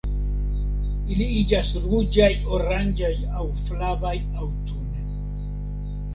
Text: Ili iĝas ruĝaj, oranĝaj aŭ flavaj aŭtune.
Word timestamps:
Ili 1.15 1.27
iĝas 1.41 1.69
ruĝaj, 1.83 2.31
oranĝaj 2.57 3.13
aŭ 3.43 3.47
flavaj 3.69 4.17
aŭtune. 4.25 5.07